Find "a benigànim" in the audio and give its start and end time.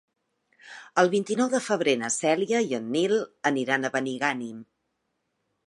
3.85-4.57